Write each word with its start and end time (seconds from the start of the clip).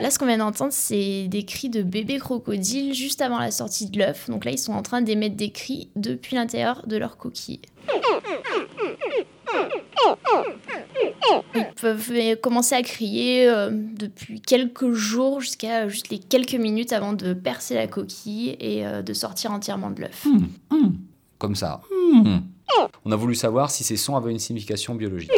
Là, 0.00 0.10
ce 0.10 0.18
qu'on 0.18 0.26
vient 0.26 0.38
d'entendre, 0.38 0.72
c'est 0.72 1.26
des 1.28 1.44
cris 1.44 1.68
de 1.68 1.82
bébés 1.82 2.18
crocodiles 2.18 2.94
juste 2.94 3.20
avant 3.20 3.38
la 3.38 3.50
sortie 3.50 3.90
de 3.90 3.98
l'œuf. 3.98 4.30
Donc 4.30 4.44
là, 4.44 4.52
ils 4.52 4.58
sont 4.58 4.72
en 4.72 4.82
train 4.82 5.02
d'émettre 5.02 5.36
des 5.36 5.50
cris 5.50 5.90
depuis 5.96 6.36
l'intérieur 6.36 6.86
de 6.86 6.96
leur 6.96 7.16
coquille. 7.16 7.60
Ils 11.54 11.66
peuvent 11.80 12.36
commencer 12.40 12.74
à 12.74 12.82
crier 12.82 13.48
euh, 13.48 13.70
depuis 13.72 14.40
quelques 14.40 14.92
jours 14.92 15.40
jusqu'à 15.40 15.88
juste 15.88 16.08
les 16.08 16.18
quelques 16.18 16.54
minutes 16.54 16.92
avant 16.92 17.12
de 17.12 17.32
percer 17.32 17.74
la 17.74 17.86
coquille 17.86 18.56
et 18.60 18.86
euh, 18.86 19.02
de 19.02 19.12
sortir 19.12 19.52
entièrement 19.52 19.90
de 19.90 20.02
l'œuf. 20.02 20.26
Comme 21.38 21.54
ça. 21.54 21.80
On 23.04 23.12
a 23.12 23.16
voulu 23.16 23.34
savoir 23.34 23.70
si 23.70 23.84
ces 23.84 23.96
sons 23.96 24.16
avaient 24.16 24.30
une 24.30 24.38
signification 24.38 24.94
biologique. 24.94 25.32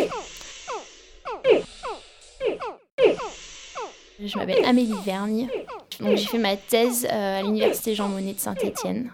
Je 4.22 4.36
m'appelle 4.36 4.64
Amélie 4.64 4.92
Vergne. 5.04 5.48
Donc, 6.00 6.16
j'ai 6.16 6.26
fait 6.26 6.38
ma 6.38 6.56
thèse 6.56 7.06
euh, 7.10 7.40
à 7.40 7.42
l'université 7.42 7.94
Jean 7.94 8.08
Monnet 8.08 8.34
de 8.34 8.38
Saint-Étienne. 8.38 9.10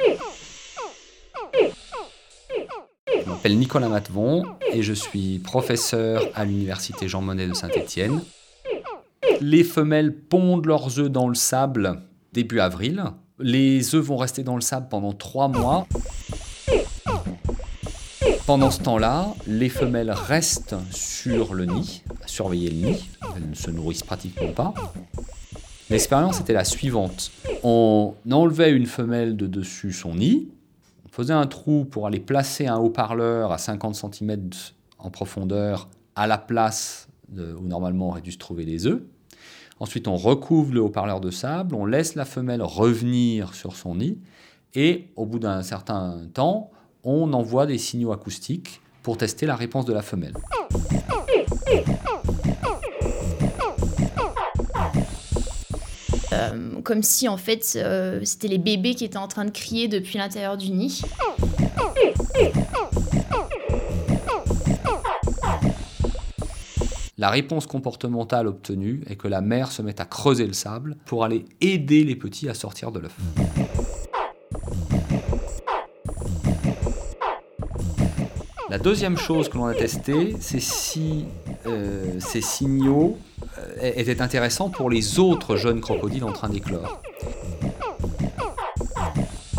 Je 3.06 3.28
m'appelle 3.28 3.56
Nicolas 3.58 3.88
Matvon 3.88 4.44
et 4.72 4.82
je 4.82 4.92
suis 4.92 5.38
professeur 5.38 6.22
à 6.34 6.44
l'université 6.44 7.08
Jean 7.08 7.22
Monnet 7.22 7.46
de 7.46 7.54
Saint-Étienne. 7.54 8.22
Les 9.40 9.64
femelles 9.64 10.14
pondent 10.14 10.66
leurs 10.66 10.98
œufs 10.98 11.10
dans 11.10 11.28
le 11.28 11.34
sable 11.34 12.02
début 12.32 12.60
avril. 12.60 13.04
Les 13.38 13.94
œufs 13.94 14.04
vont 14.04 14.16
rester 14.16 14.42
dans 14.42 14.56
le 14.56 14.60
sable 14.60 14.88
pendant 14.88 15.12
trois 15.12 15.48
mois. 15.48 15.86
Pendant 18.46 18.70
ce 18.70 18.80
temps-là, 18.82 19.34
les 19.48 19.68
femelles 19.68 20.12
restent 20.12 20.76
sur 20.92 21.52
le 21.52 21.64
nid, 21.64 22.04
à 22.22 22.28
surveiller 22.28 22.70
le 22.70 22.76
nid. 22.76 23.10
Elles 23.34 23.50
ne 23.50 23.54
se 23.56 23.72
nourrissent 23.72 24.04
pratiquement 24.04 24.52
pas. 24.52 24.72
L'expérience 25.90 26.38
était 26.38 26.52
la 26.52 26.64
suivante. 26.64 27.32
On 27.64 28.14
enlevait 28.30 28.70
une 28.70 28.86
femelle 28.86 29.36
de 29.36 29.48
dessus 29.48 29.92
son 29.92 30.14
nid, 30.14 30.48
on 31.04 31.08
faisait 31.08 31.32
un 31.32 31.48
trou 31.48 31.84
pour 31.86 32.06
aller 32.06 32.20
placer 32.20 32.68
un 32.68 32.76
haut-parleur 32.76 33.50
à 33.50 33.58
50 33.58 33.96
cm 33.96 34.50
en 35.00 35.10
profondeur 35.10 35.88
à 36.14 36.28
la 36.28 36.38
place 36.38 37.08
où 37.36 37.66
normalement 37.66 38.06
on 38.06 38.10
aurait 38.10 38.20
dû 38.20 38.30
se 38.30 38.38
trouver 38.38 38.64
les 38.64 38.86
œufs. 38.86 39.02
Ensuite, 39.80 40.06
on 40.06 40.16
recouvre 40.16 40.72
le 40.72 40.80
haut-parleur 40.80 41.20
de 41.20 41.32
sable, 41.32 41.74
on 41.74 41.84
laisse 41.84 42.14
la 42.14 42.24
femelle 42.24 42.62
revenir 42.62 43.54
sur 43.54 43.74
son 43.74 43.96
nid, 43.96 44.18
et 44.74 45.08
au 45.16 45.26
bout 45.26 45.40
d'un 45.40 45.62
certain 45.62 46.28
temps, 46.32 46.70
on 47.06 47.32
envoie 47.32 47.66
des 47.66 47.78
signaux 47.78 48.12
acoustiques 48.12 48.80
pour 49.02 49.16
tester 49.16 49.46
la 49.46 49.54
réponse 49.54 49.84
de 49.84 49.92
la 49.92 50.02
femelle. 50.02 50.34
Euh, 56.32 56.80
comme 56.82 57.02
si 57.02 57.28
en 57.28 57.36
fait 57.36 57.74
euh, 57.76 58.20
c'était 58.24 58.48
les 58.48 58.58
bébés 58.58 58.94
qui 58.94 59.04
étaient 59.04 59.16
en 59.16 59.28
train 59.28 59.44
de 59.44 59.50
crier 59.50 59.86
depuis 59.86 60.18
l'intérieur 60.18 60.56
du 60.56 60.70
nid. 60.70 61.00
La 67.18 67.30
réponse 67.30 67.66
comportementale 67.66 68.46
obtenue 68.46 69.02
est 69.06 69.16
que 69.16 69.28
la 69.28 69.40
mère 69.40 69.70
se 69.72 69.80
met 69.80 70.00
à 70.00 70.04
creuser 70.04 70.46
le 70.46 70.52
sable 70.52 70.96
pour 71.06 71.24
aller 71.24 71.44
aider 71.60 72.04
les 72.04 72.16
petits 72.16 72.48
à 72.48 72.54
sortir 72.54 72.92
de 72.92 73.00
l'œuf. 73.00 73.16
La 78.68 78.78
deuxième 78.78 79.16
chose 79.16 79.48
que 79.48 79.58
l'on 79.58 79.66
a 79.66 79.74
testée, 79.74 80.34
c'est 80.40 80.60
si 80.60 81.26
euh, 81.66 82.18
ces 82.18 82.40
signaux 82.40 83.16
euh, 83.58 83.92
étaient 83.94 84.20
intéressants 84.20 84.70
pour 84.70 84.90
les 84.90 85.20
autres 85.20 85.56
jeunes 85.56 85.80
crocodiles 85.80 86.24
en 86.24 86.32
train 86.32 86.48
d'éclore. 86.48 87.00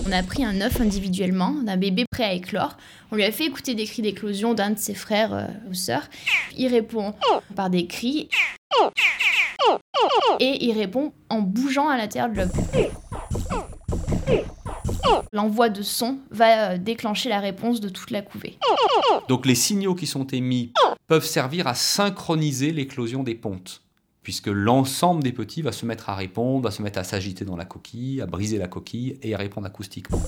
On 0.06 0.12
a 0.12 0.24
pris 0.24 0.44
un 0.44 0.60
œuf 0.60 0.82
individuellement 0.82 1.52
d'un 1.52 1.78
bébé 1.78 2.04
prêt 2.12 2.26
à 2.26 2.34
éclore. 2.34 2.76
On 3.12 3.16
lui 3.16 3.24
a 3.24 3.32
fait 3.32 3.46
écouter 3.46 3.76
des 3.76 3.86
cris 3.86 4.02
d'éclosion 4.02 4.54
d'un 4.54 4.72
de 4.72 4.80
ses 4.80 4.94
frères 4.94 5.34
euh, 5.34 5.46
ou 5.70 5.74
sœurs. 5.74 6.10
Il 6.58 6.68
répond 6.68 7.14
par 7.56 7.70
des 7.70 7.88
cris 7.88 8.28
et 10.40 10.66
il 10.66 10.74
répond 10.74 11.14
en 11.30 11.40
bougeant 11.40 11.88
à 11.88 11.98
l'intérieur 11.98 12.30
de 12.30 12.36
l'œuf. 12.36 12.52
L'envoi 15.34 15.70
de 15.70 15.82
son 15.82 16.20
va 16.32 16.72
euh, 16.72 16.78
déclencher 16.78 17.30
la 17.30 17.40
réponse 17.40 17.80
de 17.80 17.90
toute 17.90 18.12
la 18.12 18.22
couvée. 18.22 18.58
Donc 19.28 19.46
les 19.46 19.56
signaux 19.56 19.96
qui 19.96 20.08
sont 20.08 20.26
émis 20.28 20.72
peuvent 21.08 21.26
servir 21.26 21.68
à 21.68 21.74
synchroniser 21.74 22.72
l'éclosion 22.72 23.24
des 23.24 23.36
pontes, 23.36 23.82
puisque 24.24 24.48
l'ensemble 24.48 25.24
des 25.24 25.32
petits 25.32 25.62
va 25.62 25.72
se 25.72 25.86
mettre 25.86 26.10
à 26.10 26.16
répondre, 26.16 26.64
va 26.64 26.72
se 26.72 26.82
mettre 26.82 27.00
à 27.00 27.04
s'agiter 27.04 27.46
dans 27.46 27.58
la 27.58 27.66
coquille, 27.66 28.22
à 28.22 28.26
briser 28.26 28.58
la 28.58 28.68
coquille 28.68 29.20
et 29.22 29.34
à 29.34 29.38
répondre 29.38 29.68
acoustiquement. 29.68 30.22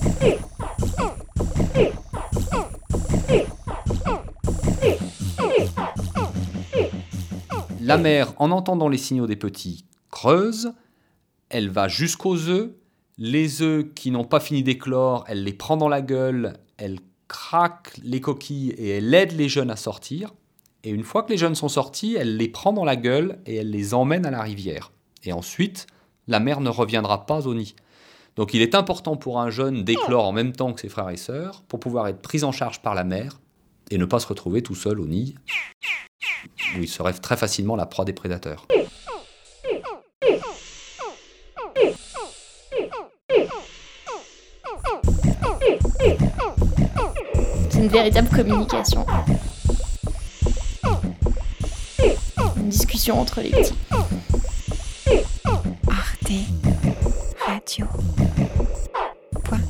La 7.80 7.98
mère, 7.98 8.34
en 8.36 8.52
entendant 8.52 8.88
les 8.88 8.98
signaux 8.98 9.26
des 9.26 9.36
petits, 9.36 9.84
creuse, 10.10 10.72
elle 11.48 11.70
va 11.70 11.88
jusqu'aux 11.88 12.36
œufs, 12.48 12.70
les 13.20 13.60
œufs 13.60 13.84
qui 13.94 14.10
n'ont 14.10 14.24
pas 14.24 14.40
fini 14.40 14.62
d'éclore, 14.62 15.24
elle 15.28 15.44
les 15.44 15.52
prend 15.52 15.76
dans 15.76 15.90
la 15.90 16.00
gueule, 16.00 16.54
elle 16.78 16.98
craque 17.28 17.92
les 18.02 18.20
coquilles 18.20 18.70
et 18.70 18.88
elle 18.88 19.14
aide 19.14 19.32
les 19.32 19.48
jeunes 19.48 19.70
à 19.70 19.76
sortir. 19.76 20.32
Et 20.84 20.90
une 20.90 21.04
fois 21.04 21.22
que 21.22 21.30
les 21.30 21.36
jeunes 21.36 21.54
sont 21.54 21.68
sortis, 21.68 22.16
elle 22.18 22.38
les 22.38 22.48
prend 22.48 22.72
dans 22.72 22.84
la 22.84 22.96
gueule 22.96 23.38
et 23.44 23.56
elle 23.56 23.70
les 23.70 23.92
emmène 23.92 24.24
à 24.24 24.30
la 24.30 24.40
rivière. 24.40 24.90
Et 25.22 25.34
ensuite, 25.34 25.86
la 26.28 26.40
mère 26.40 26.62
ne 26.62 26.70
reviendra 26.70 27.26
pas 27.26 27.46
au 27.46 27.52
nid. 27.52 27.76
Donc 28.36 28.54
il 28.54 28.62
est 28.62 28.74
important 28.74 29.16
pour 29.16 29.38
un 29.38 29.50
jeune 29.50 29.84
d'éclore 29.84 30.26
en 30.26 30.32
même 30.32 30.52
temps 30.52 30.72
que 30.72 30.80
ses 30.80 30.88
frères 30.88 31.10
et 31.10 31.18
sœurs 31.18 31.62
pour 31.68 31.78
pouvoir 31.78 32.08
être 32.08 32.22
pris 32.22 32.42
en 32.42 32.52
charge 32.52 32.80
par 32.80 32.94
la 32.94 33.04
mère 33.04 33.38
et 33.90 33.98
ne 33.98 34.06
pas 34.06 34.18
se 34.18 34.26
retrouver 34.28 34.62
tout 34.62 34.74
seul 34.74 34.98
au 34.98 35.06
nid 35.06 35.34
où 36.74 36.80
il 36.80 36.88
serait 36.88 37.12
très 37.12 37.36
facilement 37.36 37.76
la 37.76 37.84
proie 37.84 38.06
des 38.06 38.14
prédateurs. 38.14 38.66
Une 47.80 47.88
véritable 47.88 48.28
communication. 48.28 49.06
Une 52.56 52.68
discussion 52.68 53.18
entre 53.18 53.40
les 53.40 53.50
petits. 53.50 53.74
Arte 55.88 56.32
Radio. 57.46 57.86
Point. 59.44 59.60